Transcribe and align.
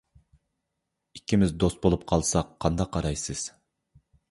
ئىككىمىز 1.17 1.53
دوست 1.65 1.79
بۇلۇپ 1.85 2.07
قالساق 2.13 2.51
قانداق 2.67 2.93
قارايسىز؟ 2.99 3.47